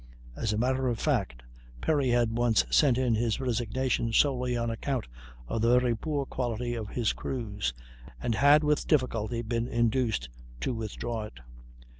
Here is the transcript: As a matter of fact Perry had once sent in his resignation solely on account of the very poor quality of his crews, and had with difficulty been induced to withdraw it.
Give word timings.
As 0.35 0.51
a 0.51 0.57
matter 0.57 0.87
of 0.87 0.97
fact 0.97 1.43
Perry 1.79 2.09
had 2.09 2.35
once 2.35 2.65
sent 2.71 2.97
in 2.97 3.13
his 3.13 3.39
resignation 3.39 4.11
solely 4.11 4.57
on 4.57 4.71
account 4.71 5.05
of 5.47 5.61
the 5.61 5.77
very 5.77 5.95
poor 5.95 6.25
quality 6.25 6.73
of 6.73 6.89
his 6.89 7.13
crews, 7.13 7.71
and 8.19 8.33
had 8.33 8.63
with 8.63 8.87
difficulty 8.87 9.43
been 9.43 9.67
induced 9.67 10.27
to 10.61 10.73
withdraw 10.73 11.25
it. 11.25 11.39